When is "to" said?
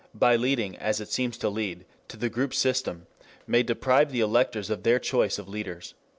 1.37-1.47, 2.07-2.17